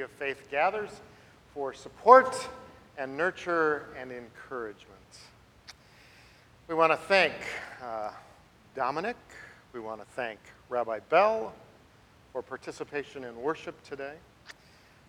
of 0.00 0.10
faith 0.10 0.48
gathers 0.50 0.90
for 1.54 1.74
support 1.74 2.48
and 2.96 3.16
nurture 3.16 3.88
and 3.98 4.10
encouragement. 4.10 4.88
We 6.66 6.74
want 6.74 6.92
to 6.92 6.96
thank 6.96 7.34
uh, 7.84 8.10
Dominic. 8.74 9.16
We 9.72 9.80
want 9.80 10.00
to 10.00 10.06
thank 10.14 10.38
Rabbi 10.68 11.00
Bell 11.10 11.52
for 12.32 12.42
participation 12.42 13.24
in 13.24 13.36
worship 13.40 13.82
today. 13.84 14.14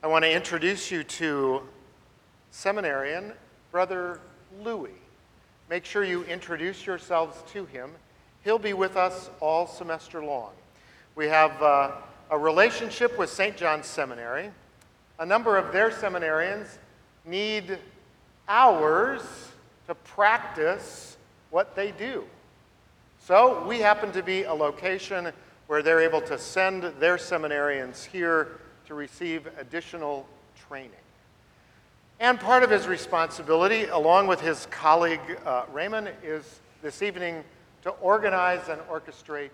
I 0.03 0.07
want 0.07 0.25
to 0.25 0.31
introduce 0.31 0.91
you 0.91 1.03
to 1.03 1.61
seminarian 2.51 3.31
Brother 3.71 4.19
Louis. 4.61 4.91
Make 5.69 5.85
sure 5.85 6.03
you 6.03 6.23
introduce 6.25 6.85
yourselves 6.85 7.41
to 7.53 7.65
him. 7.65 7.91
He'll 8.43 8.59
be 8.59 8.73
with 8.73 8.97
us 8.97 9.29
all 9.39 9.65
semester 9.65 10.23
long. 10.23 10.51
We 11.15 11.27
have 11.27 11.61
uh, 11.61 11.91
a 12.29 12.37
relationship 12.37 13.17
with 13.17 13.29
St. 13.29 13.55
John's 13.55 13.85
Seminary. 13.85 14.51
A 15.19 15.25
number 15.25 15.57
of 15.57 15.71
their 15.71 15.89
seminarians 15.89 16.77
need 17.25 17.77
hours 18.47 19.21
to 19.87 19.95
practice 19.95 21.17
what 21.49 21.75
they 21.75 21.91
do. 21.91 22.23
So 23.19 23.65
we 23.65 23.79
happen 23.79 24.11
to 24.11 24.23
be 24.23 24.43
a 24.43 24.53
location 24.53 25.31
where 25.67 25.81
they're 25.81 26.01
able 26.01 26.21
to 26.21 26.37
send 26.37 26.83
their 26.99 27.17
seminarians 27.17 28.03
here 28.03 28.59
to 28.87 28.93
receive 28.93 29.47
additional 29.57 30.27
training. 30.67 30.91
And 32.19 32.39
part 32.39 32.63
of 32.63 32.69
his 32.69 32.87
responsibility, 32.87 33.85
along 33.85 34.27
with 34.27 34.41
his 34.41 34.65
colleague 34.67 35.21
uh, 35.45 35.65
Raymond, 35.71 36.11
is 36.23 36.59
this 36.81 37.01
evening 37.01 37.43
to 37.83 37.91
organize 37.91 38.67
and 38.69 38.81
orchestrate 38.89 39.49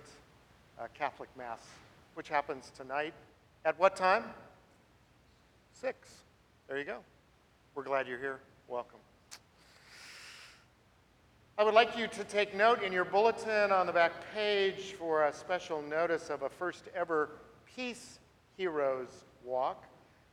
uh, 0.79 0.87
Catholic 0.93 1.29
Mass, 1.37 1.59
which 2.15 2.29
happens 2.29 2.71
tonight 2.75 3.13
at 3.65 3.79
what 3.79 3.95
time? 3.95 4.23
Six. 5.79 6.09
There 6.67 6.77
you 6.77 6.83
go. 6.83 6.97
We're 7.73 7.83
glad 7.83 8.05
you're 8.05 8.19
here. 8.19 8.41
Welcome. 8.67 8.99
I 11.57 11.63
would 11.63 11.73
like 11.73 11.97
you 11.97 12.07
to 12.07 12.23
take 12.25 12.53
note 12.53 12.83
in 12.83 12.91
your 12.91 13.05
bulletin 13.05 13.71
on 13.71 13.87
the 13.87 13.93
back 13.93 14.11
page 14.33 14.95
for 14.99 15.27
a 15.27 15.33
special 15.33 15.81
notice 15.81 16.29
of 16.29 16.41
a 16.41 16.49
first 16.49 16.89
ever 16.93 17.29
Peace 17.77 18.19
Heroes 18.57 19.23
Walk 19.45 19.85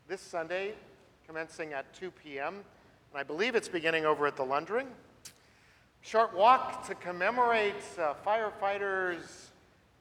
this 0.09 0.21
Sunday, 0.21 0.75
commencing 1.29 1.75
at 1.75 1.95
2 1.95 2.11
p.m. 2.11 2.55
And 2.55 3.21
I 3.21 3.23
believe 3.23 3.55
it's 3.55 3.69
beginning 3.69 4.05
over 4.05 4.27
at 4.27 4.35
the 4.35 4.45
Lundring. 4.45 4.89
Short 6.01 6.35
walk 6.35 6.85
to 6.89 6.97
commemorate 6.97 7.75
uh, 8.01 8.15
firefighters 8.27 9.51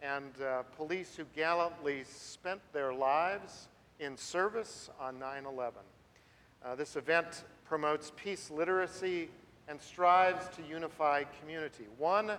and 0.02 0.32
uh, 0.42 0.64
police 0.76 1.16
who 1.16 1.26
gallantly 1.36 2.04
spent 2.04 2.62
their 2.74 2.92
lives 2.92 3.68
in 4.00 4.18
service 4.18 4.90
on 5.00 5.20
9 5.20 5.46
11. 5.46 5.80
Uh, 6.64 6.76
this 6.76 6.96
event 6.96 7.44
promotes 7.66 8.12
peace 8.16 8.50
literacy 8.50 9.30
and 9.68 9.82
strives 9.82 10.48
to 10.56 10.62
unify 10.70 11.24
community. 11.42 11.86
One 11.98 12.32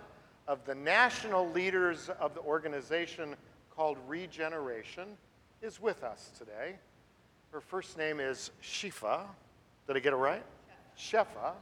of 0.47 0.63
the 0.65 0.75
national 0.75 1.49
leaders 1.49 2.09
of 2.19 2.33
the 2.33 2.41
organization 2.41 3.35
called 3.75 3.97
Regeneration 4.07 5.17
is 5.61 5.81
with 5.81 6.03
us 6.03 6.31
today. 6.37 6.75
Her 7.51 7.61
first 7.61 7.97
name 7.97 8.19
is 8.19 8.51
Shifa. 8.61 9.21
Did 9.87 9.97
I 9.97 9.99
get 9.99 10.13
it 10.13 10.17
right? 10.17 10.43
Shefa. 10.97 11.53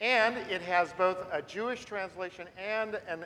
And 0.00 0.36
it 0.50 0.62
has 0.62 0.92
both 0.94 1.18
a 1.32 1.42
Jewish 1.42 1.84
translation 1.84 2.46
and 2.58 3.00
an 3.08 3.24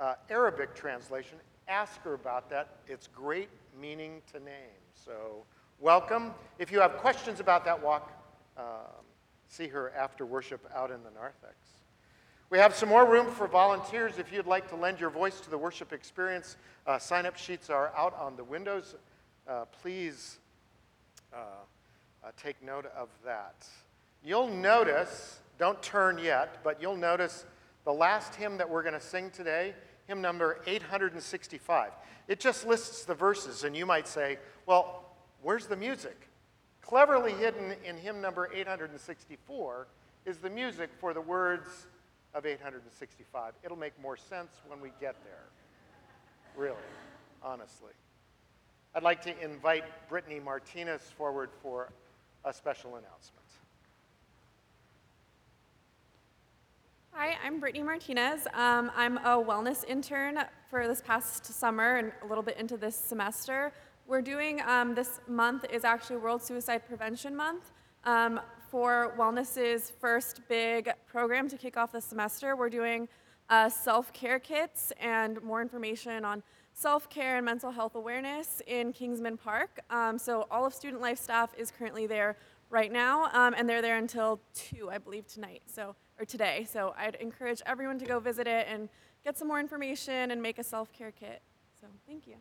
uh, 0.00 0.14
Arabic 0.30 0.74
translation. 0.74 1.38
Ask 1.68 2.00
her 2.02 2.14
about 2.14 2.50
that. 2.50 2.68
It's 2.88 3.08
great 3.08 3.48
meaning 3.80 4.22
to 4.32 4.40
name. 4.40 4.82
So, 4.94 5.44
welcome. 5.80 6.32
If 6.58 6.72
you 6.72 6.80
have 6.80 6.96
questions 6.98 7.40
about 7.40 7.64
that 7.64 7.82
walk, 7.82 8.12
um, 8.56 8.64
see 9.48 9.68
her 9.68 9.92
after 9.96 10.24
worship 10.24 10.68
out 10.74 10.90
in 10.90 11.02
the 11.02 11.10
narthex. 11.10 11.54
We 12.48 12.58
have 12.58 12.74
some 12.74 12.88
more 12.88 13.04
room 13.04 13.30
for 13.30 13.48
volunteers. 13.48 14.18
If 14.18 14.32
you'd 14.32 14.46
like 14.46 14.68
to 14.70 14.76
lend 14.76 15.00
your 15.00 15.10
voice 15.10 15.40
to 15.40 15.50
the 15.50 15.58
worship 15.58 15.92
experience, 15.92 16.56
uh, 16.86 16.98
sign 16.98 17.26
up 17.26 17.36
sheets 17.36 17.70
are 17.70 17.92
out 17.96 18.16
on 18.18 18.36
the 18.36 18.44
windows. 18.44 18.94
Uh, 19.48 19.64
please 19.82 20.38
uh, 21.32 21.38
uh, 22.24 22.30
take 22.36 22.62
note 22.62 22.86
of 22.96 23.08
that. 23.24 23.66
You'll 24.24 24.48
notice, 24.48 25.40
don't 25.58 25.80
turn 25.82 26.18
yet, 26.18 26.58
but 26.62 26.80
you'll 26.80 26.96
notice 26.96 27.44
the 27.84 27.92
last 27.92 28.34
hymn 28.34 28.58
that 28.58 28.68
we're 28.68 28.82
going 28.82 28.94
to 28.94 29.00
sing 29.00 29.30
today, 29.30 29.74
hymn 30.06 30.20
number 30.20 30.60
865. 30.66 31.90
It 32.28 32.40
just 32.40 32.66
lists 32.66 33.04
the 33.04 33.14
verses, 33.14 33.64
and 33.64 33.76
you 33.76 33.86
might 33.86 34.08
say, 34.08 34.38
well, 34.66 35.04
where's 35.42 35.66
the 35.66 35.76
music? 35.76 36.28
Cleverly 36.82 37.32
hidden 37.32 37.74
in 37.84 37.96
hymn 37.96 38.20
number 38.20 38.50
864 38.54 39.86
is 40.24 40.38
the 40.38 40.50
music 40.50 40.90
for 41.00 41.14
the 41.14 41.20
words 41.20 41.86
of 42.34 42.46
865. 42.46 43.54
It'll 43.62 43.76
make 43.76 44.00
more 44.00 44.16
sense 44.16 44.50
when 44.68 44.80
we 44.80 44.90
get 45.00 45.16
there. 45.24 45.44
Really, 46.56 46.76
honestly. 47.42 47.92
I'd 48.94 49.02
like 49.02 49.22
to 49.22 49.44
invite 49.44 49.84
Brittany 50.08 50.40
Martinez 50.40 51.02
forward 51.16 51.50
for 51.62 51.90
a 52.44 52.52
special 52.52 52.96
announcement. 52.96 53.45
Hi, 57.18 57.34
I'm 57.42 57.60
Brittany 57.60 57.82
Martinez. 57.82 58.46
Um, 58.52 58.92
I'm 58.94 59.16
a 59.16 59.42
wellness 59.42 59.86
intern 59.88 60.38
for 60.68 60.86
this 60.86 61.00
past 61.00 61.46
summer 61.46 61.96
and 61.96 62.12
a 62.22 62.26
little 62.26 62.42
bit 62.42 62.58
into 62.58 62.76
this 62.76 62.94
semester. 62.94 63.72
We're 64.06 64.20
doing 64.20 64.60
um, 64.66 64.94
this 64.94 65.20
month 65.26 65.64
is 65.72 65.82
actually 65.82 66.18
World 66.18 66.42
Suicide 66.42 66.86
Prevention 66.86 67.34
Month. 67.34 67.72
Um, 68.04 68.38
for 68.70 69.14
Wellness's 69.18 69.92
first 69.98 70.42
big 70.46 70.90
program 71.06 71.48
to 71.48 71.56
kick 71.56 71.78
off 71.78 71.90
the 71.90 72.02
semester, 72.02 72.54
we're 72.54 72.68
doing 72.68 73.08
uh, 73.48 73.70
self 73.70 74.12
care 74.12 74.38
kits 74.38 74.92
and 75.00 75.42
more 75.42 75.62
information 75.62 76.22
on 76.22 76.42
self 76.74 77.08
care 77.08 77.38
and 77.38 77.46
mental 77.46 77.70
health 77.70 77.94
awareness 77.94 78.60
in 78.66 78.92
Kingsman 78.92 79.38
Park. 79.38 79.80
Um, 79.88 80.18
so, 80.18 80.46
all 80.50 80.66
of 80.66 80.74
Student 80.74 81.00
Life 81.00 81.18
staff 81.18 81.54
is 81.56 81.70
currently 81.70 82.06
there 82.06 82.36
right 82.68 82.92
now, 82.92 83.30
um, 83.32 83.54
and 83.56 83.66
they're 83.66 83.80
there 83.80 83.96
until 83.96 84.38
2, 84.52 84.90
I 84.90 84.98
believe, 84.98 85.26
tonight. 85.26 85.62
So, 85.64 85.96
or 86.18 86.24
today. 86.24 86.66
So, 86.70 86.94
I'd 86.96 87.16
encourage 87.16 87.62
everyone 87.66 87.98
to 87.98 88.04
go 88.04 88.18
visit 88.18 88.46
it 88.46 88.66
and 88.70 88.88
get 89.24 89.36
some 89.36 89.48
more 89.48 89.60
information 89.60 90.30
and 90.30 90.42
make 90.42 90.58
a 90.58 90.64
self 90.64 90.92
care 90.92 91.12
kit. 91.12 91.42
So, 91.80 91.86
thank 92.06 92.26
you. 92.26 92.34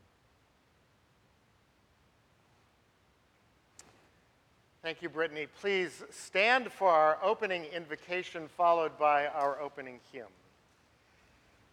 Thank 4.81 5.01
you, 5.01 5.09
Brittany. 5.09 5.47
Please 5.59 6.03
stand 6.11 6.71
for 6.71 6.91
our 6.91 7.17
opening 7.23 7.65
invocation, 7.65 8.47
followed 8.47 8.97
by 8.99 9.25
our 9.27 9.59
opening 9.59 9.99
hymn. 10.11 10.27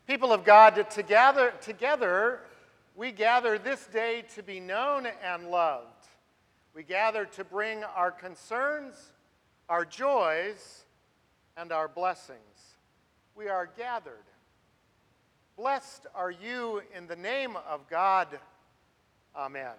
People 0.07 0.33
of 0.33 0.45
God, 0.45 0.91
together, 0.91 1.53
together 1.61 2.41
we 2.95 3.11
gather 3.11 3.59
this 3.59 3.87
day 3.87 4.25
to 4.35 4.43
be 4.43 4.61
known 4.61 5.07
and 5.25 5.49
loved. 5.49 6.09
We 6.75 6.83
gather 6.83 7.25
to 7.25 7.45
bring 7.45 7.85
our 7.85 8.11
concerns, 8.11 9.13
our 9.69 9.85
joys, 9.85 10.82
and 11.57 11.73
our 11.73 11.89
blessings. 11.89 12.77
We 13.35 13.49
are 13.49 13.69
gathered. 13.77 14.25
Blessed 15.57 16.07
are 16.15 16.31
you 16.31 16.83
in 16.97 17.07
the 17.07 17.17
name 17.17 17.57
of 17.69 17.89
God. 17.89 18.29
Amen. 19.37 19.75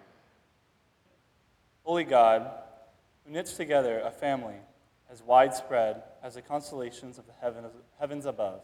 Holy 1.84 2.04
God, 2.04 2.50
who 3.24 3.32
knits 3.32 3.54
together 3.54 4.00
a 4.00 4.10
family 4.10 4.56
as 5.10 5.22
widespread 5.22 6.02
as 6.22 6.34
the 6.34 6.42
constellations 6.42 7.18
of 7.18 7.24
the 7.26 7.72
heavens 7.98 8.26
above. 8.26 8.60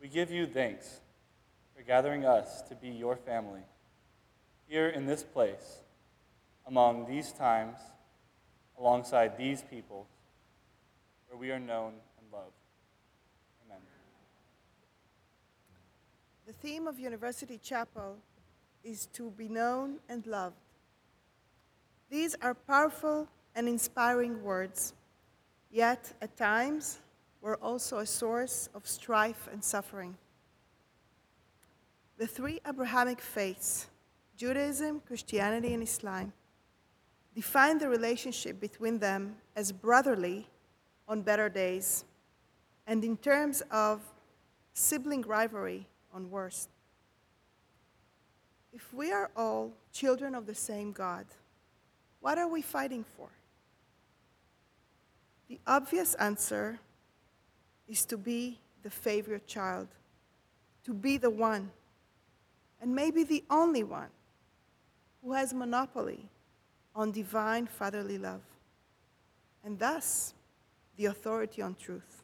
We 0.00 0.08
give 0.08 0.30
you 0.30 0.46
thanks 0.46 1.00
for 1.74 1.82
gathering 1.82 2.24
us 2.24 2.62
to 2.68 2.74
be 2.74 2.88
your 2.88 3.16
family 3.16 3.62
here 4.68 4.88
in 4.88 5.06
this 5.06 5.22
place, 5.22 5.80
among 6.66 7.06
these 7.06 7.32
times, 7.32 7.78
alongside 8.78 9.36
these 9.36 9.62
people, 9.62 10.06
where 11.28 11.38
we 11.38 11.50
are 11.50 11.58
known 11.58 11.94
and 12.18 12.32
loved. 12.32 12.52
Amen. 13.64 13.80
The 16.46 16.52
theme 16.52 16.86
of 16.86 16.98
University 16.98 17.58
Chapel 17.58 18.16
is 18.84 19.06
to 19.14 19.30
be 19.30 19.48
known 19.48 19.96
and 20.08 20.26
loved. 20.26 20.56
These 22.08 22.36
are 22.40 22.54
powerful 22.54 23.28
and 23.54 23.68
inspiring 23.68 24.42
words, 24.42 24.94
yet 25.70 26.12
at 26.22 26.36
times 26.36 27.00
were 27.40 27.56
also 27.56 27.98
a 27.98 28.06
source 28.06 28.68
of 28.74 28.86
strife 28.86 29.48
and 29.50 29.62
suffering. 29.62 30.16
The 32.18 32.26
three 32.26 32.60
Abrahamic 32.66 33.20
faiths, 33.20 33.88
Judaism, 34.36 35.02
Christianity, 35.06 35.74
and 35.74 35.82
Islam, 35.82 36.32
define 37.34 37.78
the 37.78 37.88
relationship 37.88 38.60
between 38.60 38.98
them 38.98 39.36
as 39.54 39.72
brotherly 39.72 40.46
on 41.08 41.22
better 41.22 41.48
days, 41.48 42.04
and 42.86 43.04
in 43.04 43.16
terms 43.16 43.62
of 43.70 44.00
sibling 44.72 45.22
rivalry 45.22 45.86
on 46.12 46.30
worse. 46.30 46.68
If 48.72 48.92
we 48.92 49.12
are 49.12 49.30
all 49.36 49.72
children 49.92 50.34
of 50.34 50.46
the 50.46 50.54
same 50.54 50.92
God, 50.92 51.26
What 52.26 52.38
are 52.38 52.48
we 52.48 52.60
fighting 52.60 53.04
for? 53.16 53.28
The 55.48 55.60
obvious 55.64 56.14
answer 56.14 56.80
is 57.86 58.04
to 58.06 58.16
be 58.16 58.58
the 58.82 58.90
favorite 58.90 59.46
child, 59.46 59.86
to 60.84 60.92
be 60.92 61.18
the 61.18 61.30
one, 61.30 61.70
and 62.80 62.92
maybe 62.92 63.22
the 63.22 63.44
only 63.48 63.84
one, 63.84 64.08
who 65.22 65.34
has 65.34 65.54
monopoly 65.54 66.28
on 66.96 67.12
divine 67.12 67.68
fatherly 67.68 68.18
love, 68.18 68.42
and 69.64 69.78
thus 69.78 70.34
the 70.96 71.06
authority 71.06 71.62
on 71.62 71.74
truth. 71.74 72.22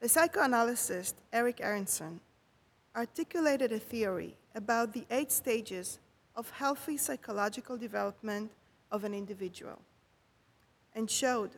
The 0.00 0.08
psychoanalyst 0.08 1.16
Erik 1.32 1.60
Erikson 1.60 2.20
articulated 2.94 3.72
a 3.72 3.78
theory 3.78 4.36
about 4.54 4.92
the 4.92 5.04
eight 5.10 5.32
stages 5.32 5.98
of 6.36 6.50
healthy 6.50 6.96
psychological 6.96 7.76
development 7.76 8.50
of 8.90 9.04
an 9.04 9.12
individual 9.12 9.78
and 10.94 11.10
showed 11.10 11.50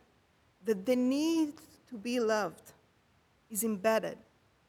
that 0.65 0.85
the 0.87 0.97
need 0.97 1.55
to 1.88 1.97
be 1.97 2.21
loved 2.21 2.73
is 3.50 3.65
embedded 3.65 4.19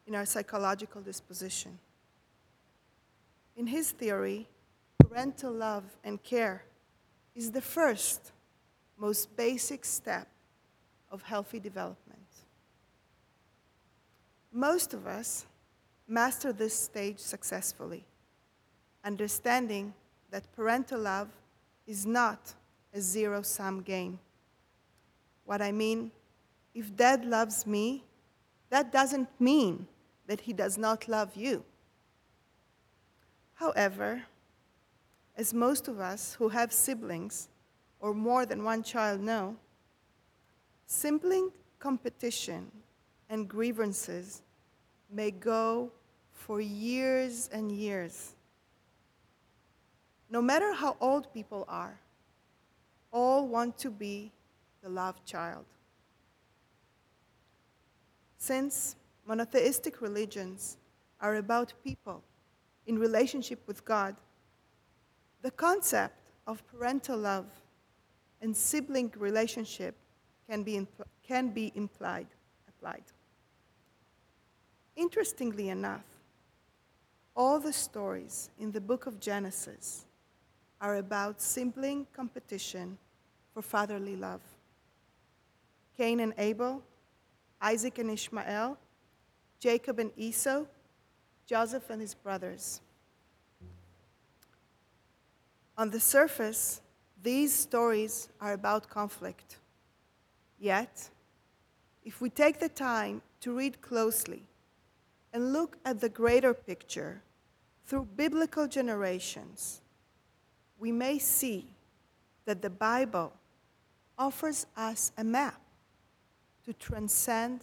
in 0.07 0.15
our 0.15 0.25
psychological 0.25 1.01
disposition. 1.01 1.77
In 3.55 3.67
his 3.67 3.91
theory, 3.91 4.47
parental 4.99 5.51
love 5.51 5.83
and 6.03 6.21
care 6.23 6.63
is 7.35 7.51
the 7.51 7.61
first, 7.61 8.31
most 8.97 9.35
basic 9.35 9.85
step 9.85 10.27
of 11.11 11.21
healthy 11.21 11.59
development. 11.59 12.19
Most 14.51 14.93
of 14.93 15.05
us 15.05 15.45
master 16.07 16.51
this 16.51 16.73
stage 16.73 17.19
successfully, 17.19 18.03
understanding 19.03 19.93
that 20.31 20.51
parental 20.55 21.01
love 21.01 21.27
is 21.85 22.05
not 22.05 22.53
a 22.93 23.01
zero 23.01 23.41
sum 23.41 23.81
game. 23.81 24.19
What 25.45 25.61
I 25.61 25.71
mean, 25.71 26.11
if 26.73 26.95
dad 26.95 27.25
loves 27.25 27.67
me, 27.67 28.03
that 28.69 28.91
doesn't 28.91 29.29
mean 29.39 29.87
that 30.27 30.41
he 30.41 30.53
does 30.53 30.77
not 30.77 31.07
love 31.07 31.35
you. 31.35 31.63
However, 33.55 34.23
as 35.35 35.53
most 35.53 35.87
of 35.87 35.99
us 35.99 36.35
who 36.35 36.49
have 36.49 36.71
siblings 36.73 37.49
or 37.99 38.13
more 38.13 38.45
than 38.45 38.63
one 38.63 38.83
child 38.83 39.21
know, 39.21 39.57
sibling 40.91 41.49
competition 41.79 42.69
and 43.29 43.47
grievances 43.47 44.41
may 45.09 45.31
go 45.31 45.89
for 46.33 46.59
years 46.59 47.49
and 47.53 47.71
years. 47.71 48.35
No 50.29 50.41
matter 50.41 50.73
how 50.73 50.97
old 50.99 51.33
people 51.33 51.63
are, 51.69 51.97
all 53.13 53.47
want 53.47 53.77
to 53.77 53.89
be 53.89 54.33
the 54.83 54.89
loved 54.89 55.25
child. 55.25 55.63
Since 58.37 58.97
monotheistic 59.25 60.01
religions 60.01 60.75
are 61.21 61.35
about 61.35 61.73
people 61.85 62.21
in 62.85 62.99
relationship 62.99 63.65
with 63.65 63.85
God, 63.85 64.17
the 65.41 65.51
concept 65.51 66.17
of 66.45 66.67
parental 66.67 67.17
love 67.17 67.45
and 68.41 68.55
sibling 68.55 69.13
relationship 69.17 69.95
can 70.51 70.63
be, 70.63 70.85
can 71.25 71.47
be 71.47 71.71
implied, 71.75 72.27
applied. 72.67 73.05
Interestingly 74.97 75.69
enough, 75.69 76.03
all 77.33 77.57
the 77.57 77.71
stories 77.71 78.49
in 78.59 78.73
the 78.73 78.81
book 78.81 79.05
of 79.05 79.17
Genesis 79.21 80.05
are 80.81 80.97
about 80.97 81.41
sibling 81.41 82.05
competition 82.13 82.97
for 83.53 83.61
fatherly 83.61 84.17
love. 84.17 84.41
Cain 85.95 86.19
and 86.19 86.33
Abel, 86.37 86.83
Isaac 87.61 87.97
and 87.99 88.11
Ishmael, 88.11 88.77
Jacob 89.57 89.99
and 89.99 90.11
Esau, 90.17 90.65
Joseph 91.45 91.89
and 91.89 92.01
his 92.01 92.13
brothers. 92.13 92.81
On 95.77 95.89
the 95.89 95.99
surface, 96.01 96.81
these 97.23 97.53
stories 97.53 98.27
are 98.41 98.51
about 98.51 98.89
conflict. 98.89 99.60
Yet, 100.61 101.09
if 102.05 102.21
we 102.21 102.29
take 102.29 102.59
the 102.59 102.69
time 102.69 103.23
to 103.39 103.51
read 103.51 103.81
closely 103.81 104.43
and 105.33 105.53
look 105.53 105.75
at 105.83 105.99
the 105.99 106.07
greater 106.07 106.53
picture 106.53 107.23
through 107.87 108.07
biblical 108.15 108.67
generations, 108.67 109.81
we 110.77 110.91
may 110.91 111.17
see 111.17 111.65
that 112.45 112.61
the 112.61 112.69
Bible 112.69 113.33
offers 114.19 114.67
us 114.77 115.11
a 115.17 115.23
map 115.23 115.59
to 116.65 116.73
transcend 116.73 117.61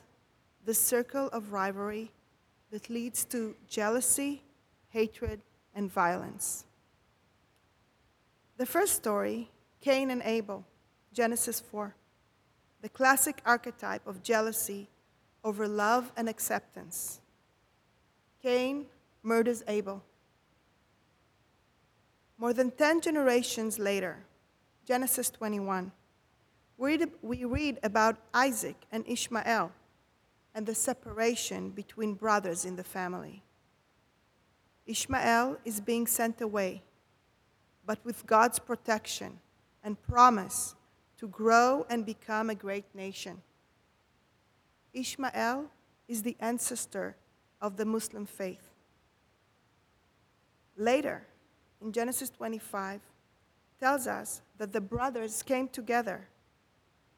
the 0.65 0.75
circle 0.75 1.29
of 1.29 1.53
rivalry 1.53 2.11
that 2.73 2.91
leads 2.91 3.25
to 3.27 3.55
jealousy, 3.69 4.43
hatred, 4.91 5.41
and 5.73 5.89
violence. 5.93 6.65
The 8.57 8.67
first 8.67 8.97
story, 8.97 9.51
Cain 9.81 10.11
and 10.11 10.21
Abel, 10.25 10.65
Genesis 11.13 11.61
4, 11.61 11.95
the 12.81 12.89
classic 12.89 13.41
archetype 13.45 14.07
of 14.07 14.23
jealousy 14.23 14.89
over 15.45 15.67
love 15.67 16.13
and 16.17 16.29
acceptance. 16.29 17.21
Cain 18.43 18.87
murders 19.23 19.63
Abel. 19.67 20.03
More 22.37 22.53
than 22.53 22.71
10 22.71 23.01
generations 23.01 23.79
later, 23.79 24.25
Genesis 24.87 25.29
21, 25.31 25.91
we 26.77 27.45
read, 27.45 27.79
about 27.83 28.17
Isaac 28.33 28.77
and 28.93 29.05
Ishmael 29.09 29.73
and 30.55 30.65
the 30.65 30.75
separation 30.75 31.71
between 31.71 32.15
brothers 32.15 32.65
in 32.65 32.77
the 32.77 32.85
family. 32.85 33.43
Ishmael 34.87 35.59
is 35.65 35.81
being 35.81 36.07
sent 36.07 36.41
away, 36.41 36.83
but 37.85 37.99
with 38.05 38.25
God's 38.27 38.61
protection 38.61 39.41
and 39.83 40.01
promise 40.01 40.77
to 41.19 41.29
grow 41.29 41.85
and 41.91 42.07
become 42.07 42.49
a 42.49 42.55
great 42.55 42.85
nation. 42.95 43.43
Ishmael 44.93 45.67
is 46.07 46.23
the 46.23 46.37
ancestor 46.41 47.17
of 47.61 47.77
the 47.77 47.85
Muslim 47.85 48.25
faith. 48.25 48.71
Later, 50.77 51.27
in 51.83 51.93
Genesis 51.93 52.31
25, 52.31 53.01
tells 53.81 54.07
us 54.07 54.43
that 54.59 54.73
the 54.73 54.81
brothers 54.81 55.43
came 55.43 55.69
together 55.69 56.29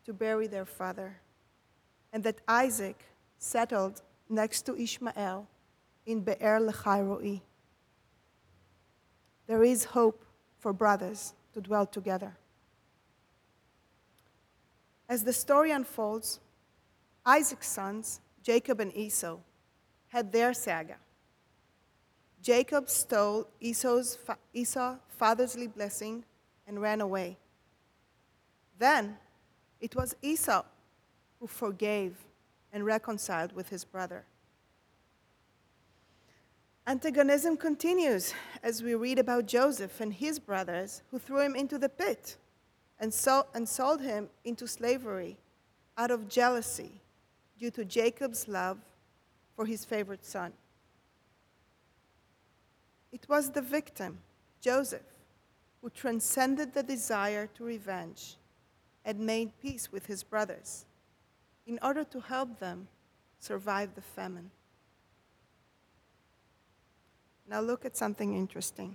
to 0.04 0.12
bury 0.12 0.46
their 0.46 0.64
father, 0.64 1.20
and 2.12 2.24
that 2.24 2.40
Isaac 2.48 3.04
settled 3.38 4.02
next 4.28 4.62
to 4.62 4.76
Ishmael 4.76 5.46
in 6.06 6.20
Be'er 6.20 6.60
Lechai 6.60 7.40
There 9.46 9.62
is 9.62 9.84
hope 9.84 10.24
for 10.58 10.72
brothers 10.72 11.34
to 11.54 11.60
dwell 11.60 11.86
together. 11.86 12.36
As 15.10 15.24
the 15.24 15.32
story 15.32 15.72
unfolds, 15.72 16.38
Isaac's 17.26 17.66
sons, 17.66 18.20
Jacob 18.44 18.78
and 18.78 18.96
Esau, 18.96 19.38
had 20.06 20.30
their 20.30 20.54
saga. 20.54 20.98
Jacob 22.40 22.88
stole 22.88 23.48
Esau's 23.58 24.14
fa- 24.14 24.38
Esau 24.54 24.98
fatherly 25.08 25.66
blessing 25.66 26.24
and 26.64 26.80
ran 26.80 27.00
away. 27.00 27.36
Then 28.78 29.16
it 29.80 29.96
was 29.96 30.14
Esau 30.22 30.62
who 31.40 31.48
forgave 31.48 32.14
and 32.72 32.86
reconciled 32.86 33.52
with 33.52 33.68
his 33.68 33.84
brother. 33.84 34.24
Antagonism 36.86 37.56
continues 37.56 38.32
as 38.62 38.80
we 38.80 38.94
read 38.94 39.18
about 39.18 39.46
Joseph 39.46 40.00
and 40.00 40.14
his 40.14 40.38
brothers 40.38 41.02
who 41.10 41.18
threw 41.18 41.40
him 41.40 41.56
into 41.56 41.78
the 41.78 41.88
pit 41.88 42.36
and, 43.00 43.12
so, 43.12 43.46
and 43.54 43.66
sold 43.66 44.02
him 44.02 44.28
into 44.44 44.68
slavery 44.68 45.38
out 45.96 46.10
of 46.10 46.28
jealousy 46.28 47.00
due 47.58 47.70
to 47.70 47.84
Jacob's 47.84 48.46
love 48.46 48.78
for 49.56 49.64
his 49.64 49.84
favorite 49.84 50.24
son. 50.24 50.52
It 53.10 53.26
was 53.28 53.50
the 53.50 53.62
victim, 53.62 54.18
Joseph, 54.60 55.02
who 55.80 55.90
transcended 55.90 56.74
the 56.74 56.82
desire 56.82 57.48
to 57.54 57.64
revenge 57.64 58.36
and 59.04 59.18
made 59.18 59.58
peace 59.60 59.90
with 59.90 60.06
his 60.06 60.22
brothers 60.22 60.84
in 61.66 61.78
order 61.82 62.04
to 62.04 62.20
help 62.20 62.58
them 62.58 62.86
survive 63.38 63.94
the 63.94 64.02
famine. 64.02 64.50
Now, 67.48 67.60
look 67.60 67.84
at 67.84 67.96
something 67.96 68.36
interesting. 68.36 68.94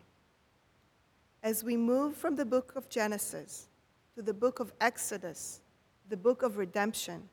As 1.44 1.64
we 1.64 1.76
move 1.76 2.16
from 2.16 2.36
the 2.36 2.46
book 2.46 2.74
of 2.76 2.88
Genesis 2.88 3.68
to 4.16 4.22
the 4.22 4.34
book 4.34 4.60
of 4.60 4.74
Exodus, 4.80 5.62
the 6.10 6.18
book 6.18 6.42
of 6.42 6.58
redemption, 6.58 7.28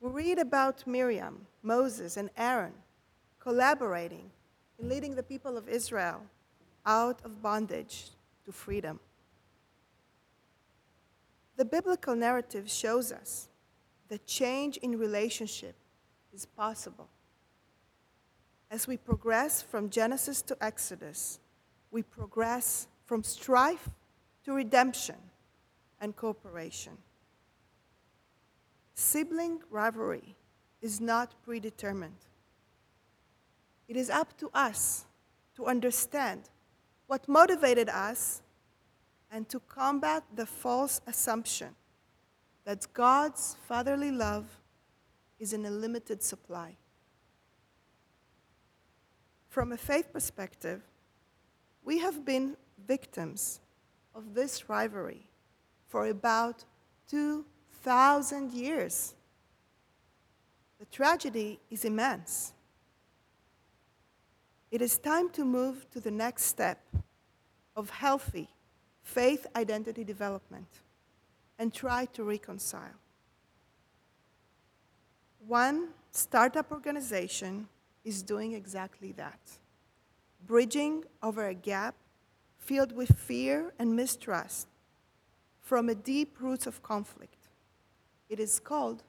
we 0.00 0.10
read 0.10 0.38
about 0.38 0.86
Miriam, 0.86 1.46
Moses, 1.62 2.16
and 2.16 2.30
Aaron 2.36 2.74
collaborating 3.38 4.30
in 4.78 4.88
leading 4.88 5.14
the 5.14 5.22
people 5.22 5.56
of 5.56 5.68
Israel 5.68 6.20
out 6.84 7.20
of 7.24 7.42
bondage 7.42 8.10
to 8.44 8.52
freedom. 8.52 9.00
the 11.56 11.64
biblical 11.66 12.16
narrative 12.16 12.70
shows 12.70 13.12
us 13.12 13.48
that 14.08 14.26
change 14.26 14.78
in 14.78 14.98
relationship 14.98 15.74
is 16.32 16.46
possible. 16.46 17.06
As 18.70 18.86
we 18.86 18.96
progress 18.96 19.60
from 19.60 19.90
Genesis 19.90 20.40
to 20.40 20.56
Exodus, 20.62 21.38
we 21.90 22.02
progress 22.02 22.88
from 23.04 23.22
strife 23.22 23.90
to 24.44 24.54
redemption 24.54 25.16
and 26.00 26.16
cooperation. 26.16 26.96
Sibling 28.94 29.60
rivalry 29.70 30.36
is 30.80 31.00
not 31.00 31.34
predetermined. 31.42 32.26
It 33.88 33.96
is 33.96 34.10
up 34.10 34.36
to 34.38 34.50
us 34.54 35.04
to 35.56 35.66
understand 35.66 36.42
what 37.06 37.28
motivated 37.28 37.88
us 37.88 38.40
and 39.30 39.48
to 39.48 39.60
combat 39.60 40.24
the 40.34 40.46
false 40.46 41.00
assumption 41.06 41.74
that 42.64 42.86
God's 42.92 43.56
fatherly 43.66 44.10
love 44.10 44.46
is 45.38 45.52
in 45.52 45.64
a 45.66 45.70
limited 45.70 46.22
supply. 46.22 46.76
From 49.48 49.72
a 49.72 49.76
faith 49.76 50.12
perspective, 50.12 50.82
we 51.82 51.98
have 51.98 52.24
been 52.24 52.56
victims 52.86 53.60
of 54.14 54.34
this 54.34 54.68
rivalry 54.68 55.29
for 55.90 56.06
about 56.06 56.64
2,000 57.08 58.52
years. 58.52 59.14
The 60.78 60.86
tragedy 60.86 61.58
is 61.68 61.84
immense. 61.84 62.52
It 64.70 64.80
is 64.80 64.96
time 64.98 65.28
to 65.30 65.44
move 65.44 65.90
to 65.90 66.00
the 66.00 66.12
next 66.12 66.44
step 66.44 66.78
of 67.74 67.90
healthy 67.90 68.48
faith 69.02 69.46
identity 69.56 70.04
development 70.04 70.68
and 71.58 71.74
try 71.74 72.04
to 72.12 72.22
reconcile. 72.22 73.00
One 75.46 75.88
startup 76.12 76.70
organization 76.70 77.68
is 78.04 78.22
doing 78.22 78.52
exactly 78.52 79.10
that, 79.12 79.40
bridging 80.46 81.04
over 81.20 81.48
a 81.48 81.54
gap 81.54 81.96
filled 82.56 82.92
with 82.92 83.18
fear 83.18 83.72
and 83.78 83.96
mistrust 83.96 84.68
from 85.70 85.88
a 85.88 85.94
deep 85.94 86.34
roots 86.40 86.66
of 86.66 86.82
conflict. 86.82 87.46
It 88.28 88.40
is 88.40 88.58
called 88.58 89.04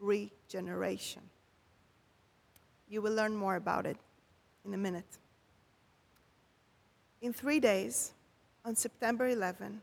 regeneration. 0.00 1.22
You 2.88 3.00
will 3.00 3.12
learn 3.12 3.36
more 3.36 3.54
about 3.54 3.86
it 3.86 3.98
in 4.64 4.74
a 4.74 4.76
minute. 4.76 5.18
In 7.20 7.32
three 7.32 7.60
days, 7.60 8.14
on 8.64 8.74
September 8.74 9.28
11, 9.28 9.80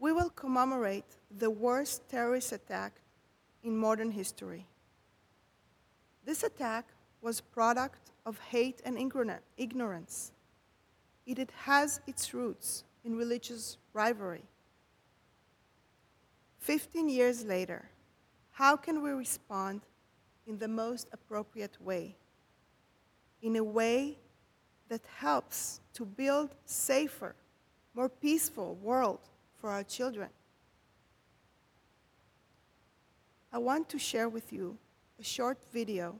we 0.00 0.10
will 0.10 0.30
commemorate 0.30 1.16
the 1.38 1.50
worst 1.50 2.08
terrorist 2.08 2.50
attack 2.50 2.92
in 3.62 3.76
modern 3.76 4.10
history. 4.10 4.66
This 6.24 6.42
attack 6.42 6.88
was 7.20 7.40
product 7.40 8.10
of 8.26 8.40
hate 8.40 8.82
and 8.84 8.98
ignorance. 9.56 10.32
It 11.26 11.48
has 11.58 12.00
its 12.08 12.34
roots 12.34 12.82
in 13.04 13.14
religious 13.14 13.76
rivalry. 13.92 14.42
15 16.62 17.08
years 17.08 17.44
later, 17.44 17.88
how 18.52 18.76
can 18.76 19.02
we 19.02 19.10
respond 19.10 19.80
in 20.46 20.58
the 20.58 20.68
most 20.68 21.08
appropriate 21.12 21.76
way? 21.82 22.14
In 23.42 23.56
a 23.56 23.64
way 23.64 24.16
that 24.88 25.02
helps 25.18 25.80
to 25.94 26.04
build 26.04 26.50
safer, 26.64 27.34
more 27.94 28.08
peaceful 28.08 28.76
world 28.76 29.18
for 29.58 29.70
our 29.70 29.82
children. 29.82 30.28
I 33.52 33.58
want 33.58 33.88
to 33.88 33.98
share 33.98 34.28
with 34.28 34.52
you 34.52 34.78
a 35.18 35.24
short 35.24 35.58
video 35.72 36.14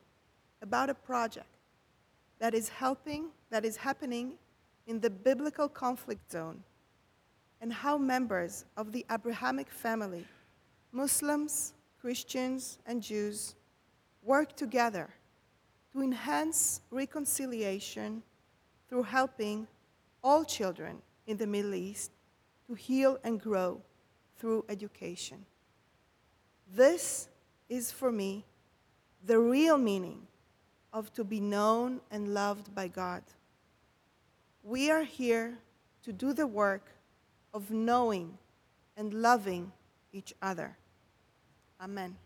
about 0.61 0.91
a 0.91 0.95
project 0.95 1.47
that 2.41 2.53
is 2.53 2.69
helping 2.69 3.27
that 3.51 3.65
is 3.65 3.77
happening 3.77 4.33
in 4.89 4.99
the 4.99 5.11
biblical 5.11 5.69
conflict 5.69 6.33
zone 6.33 6.65
and 7.63 7.73
how 7.73 7.97
members 7.97 8.65
of 8.77 8.91
the 8.91 9.07
Abrahamic 9.09 9.71
family, 9.71 10.27
Muslims, 10.91 11.75
Christians, 12.01 12.79
and 12.87 13.01
Jews 13.01 13.55
work 14.25 14.57
together 14.57 15.09
to 15.93 16.03
enhance 16.03 16.81
reconciliation 16.91 18.25
through 18.89 19.05
helping 19.05 19.69
all 20.25 20.45
children 20.45 21.01
in 21.29 21.37
the 21.37 21.47
Middle 21.47 21.75
East 21.75 22.11
to 22.67 22.75
heal 22.75 23.19
and 23.23 23.41
grow 23.41 23.81
through 24.39 24.65
education. 24.69 25.47
This 26.75 27.29
is 27.69 27.93
for 27.93 28.11
me 28.11 28.45
the 29.25 29.39
real 29.39 29.79
meaning 29.79 30.27
of 30.93 31.13
to 31.13 31.23
be 31.23 31.39
known 31.39 32.01
and 32.11 32.35
loved 32.35 32.75
by 32.75 32.89
God. 32.89 33.23
We 34.65 34.91
are 34.91 35.05
here 35.05 35.59
to 36.03 36.13
do 36.13 36.33
the 36.33 36.47
work 36.47 36.89
of 37.55 37.71
knowing 37.71 38.39
and 38.97 39.13
loving 39.15 39.73
each 40.13 40.35
other. 40.43 40.77
Amen. 41.81 42.17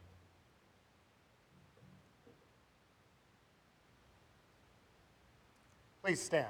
Please 6.03 6.21
stand. 6.21 6.47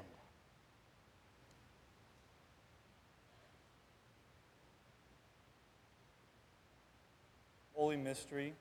Holy 7.75 7.97
mystery, 7.97 8.55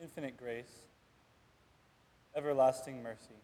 infinite 0.00 0.36
grace, 0.36 0.72
everlasting 2.34 3.02
mercy. 3.02 3.34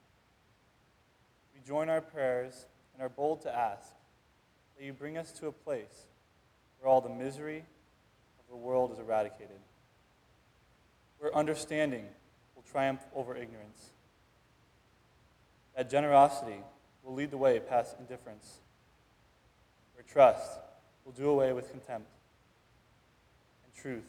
We 1.54 1.61
join 1.66 1.88
our 1.88 2.00
prayers 2.00 2.66
and 2.94 3.02
are 3.02 3.09
bold 3.09 3.42
to 3.42 3.54
ask 3.54 3.92
that 4.76 4.85
you 4.85 4.93
bring 4.93 5.16
us 5.16 5.33
to 5.33 5.47
a 5.47 5.52
place 5.52 6.07
where 6.78 6.90
all 6.90 7.00
the 7.00 7.09
misery 7.09 7.64
of 8.38 8.45
the 8.50 8.57
world 8.57 8.93
is 8.93 8.99
eradicated, 8.99 9.59
where 11.19 11.35
understanding 11.35 12.04
will 12.54 12.64
triumph 12.71 13.00
over 13.14 13.37
ignorance, 13.37 13.90
that 15.76 15.90
generosity 15.90 16.59
will 17.02 17.14
lead 17.14 17.31
the 17.31 17.37
way 17.37 17.59
past 17.59 17.97
indifference, 17.99 18.59
where 19.95 20.04
trust 20.07 20.59
will 21.04 21.12
do 21.12 21.28
away 21.28 21.52
with 21.52 21.71
contempt, 21.71 22.09
and 23.64 23.75
truth 23.75 24.04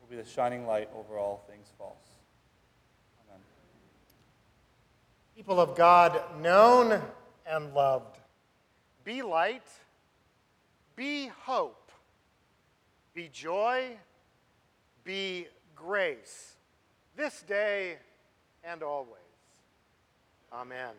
will 0.00 0.08
be 0.08 0.20
the 0.20 0.28
shining 0.28 0.66
light 0.66 0.88
over 0.96 1.18
all 1.18 1.44
things 1.48 1.66
false. 1.78 1.96
Amen. 3.28 3.40
People 5.36 5.60
of 5.60 5.76
God, 5.76 6.20
known 6.40 7.00
and 7.46 7.74
loved, 7.74 8.18
be 9.04 9.22
light, 9.22 9.68
be 10.96 11.30
hope, 11.42 11.90
be 13.14 13.28
joy, 13.32 13.96
be 15.04 15.46
grace, 15.74 16.56
this 17.16 17.42
day 17.42 17.96
and 18.62 18.82
always. 18.82 19.20
Amen. 20.52 20.92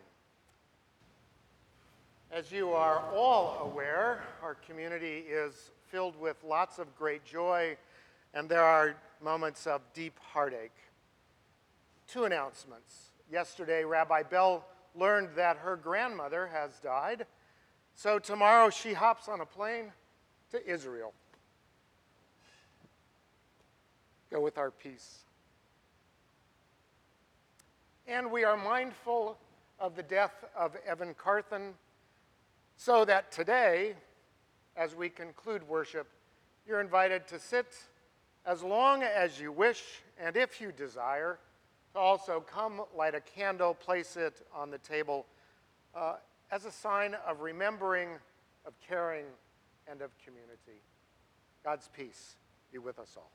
As 2.32 2.52
you 2.52 2.72
are 2.72 3.04
all 3.14 3.72
aware, 3.72 4.24
our 4.44 4.56
community 4.56 5.24
is 5.30 5.72
filled 5.90 6.20
with 6.20 6.44
lots 6.44 6.80
of 6.80 6.94
great 6.98 7.24
joy, 7.24 7.78
and 8.34 8.50
there 8.50 8.64
are 8.64 8.96
moments 9.24 9.66
of 9.66 9.82
deep 9.94 10.20
heartache. 10.20 10.76
Two 12.08 12.26
announcements. 12.26 13.12
Yesterday, 13.32 13.86
Rabbi 13.86 14.24
Bell 14.24 14.66
learned 14.96 15.30
that 15.36 15.58
her 15.58 15.76
grandmother 15.78 16.48
has 16.48 16.80
died, 16.80 17.26
so 17.96 18.20
tomorrow 18.20 18.70
she 18.70 18.94
hops 18.94 19.28
on 19.28 19.42
a 19.42 19.46
plane 19.46 19.92
to 20.52 20.66
Israel. 20.70 21.14
Go 24.30 24.42
with 24.42 24.58
our 24.58 24.70
peace. 24.70 25.20
And 28.08 28.32
we 28.32 28.44
are 28.44 28.58
mindful 28.58 29.38
of 29.80 29.96
the 29.96 30.04
death 30.04 30.44
of 30.56 30.76
Evan 30.86 31.14
Carthen, 31.16 31.74
so 32.78 33.06
that 33.06 33.32
today, 33.32 33.96
as 34.76 34.94
we 34.94 35.10
conclude 35.10 35.68
worship, 35.68 36.08
you're 36.68 36.82
invited 36.82 37.28
to 37.28 37.40
sit 37.40 37.76
as 38.46 38.62
long 38.62 39.04
as 39.04 39.40
you 39.40 39.52
wish, 39.52 39.82
and 40.20 40.36
if 40.36 40.62
you 40.62 40.72
desire, 40.72 41.40
to 41.94 42.00
also 42.00 42.42
come 42.42 42.82
light 42.96 43.16
a 43.16 43.22
candle, 43.22 43.74
place 43.74 44.18
it 44.18 44.46
on 44.54 44.70
the 44.70 44.78
table 44.80 45.26
uh, 45.96 46.16
as 46.56 46.64
a 46.64 46.72
sign 46.72 47.14
of 47.28 47.42
remembering, 47.42 48.08
of 48.66 48.74
caring, 48.88 49.26
and 49.92 50.02
of 50.02 50.12
community. 50.24 50.82
God's 51.66 51.90
peace 51.90 52.38
be 52.72 52.78
with 52.78 52.98
us 52.98 53.16
all. 53.18 53.34